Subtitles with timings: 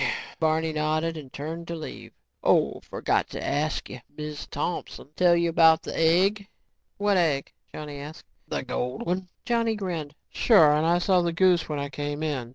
[0.39, 2.11] Barney nodded and turned to leave.
[2.41, 3.99] "Oh, forgot to ask you.
[4.17, 6.47] Miz Thompson tell you about the egg?"
[6.97, 8.25] "What egg?" Johnny asked.
[8.47, 10.15] "The gold one." Johnny grinned.
[10.31, 12.49] "Sure, and I saw the goose when I came in.